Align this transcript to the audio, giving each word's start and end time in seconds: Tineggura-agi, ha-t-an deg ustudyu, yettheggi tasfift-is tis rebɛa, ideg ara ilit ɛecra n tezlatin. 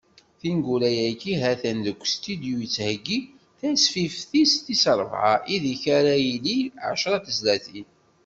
Tineggura-agi, 0.39 1.33
ha-t-an 1.41 1.79
deg 1.85 1.99
ustudyu, 2.05 2.55
yettheggi 2.61 3.19
tasfift-is 3.59 4.53
tis 4.65 4.83
rebɛa, 4.99 5.35
ideg 5.55 5.81
ara 5.97 6.15
ilit 6.31 6.73
ɛecra 6.89 7.17
n 7.19 7.23
tezlatin. 7.25 7.87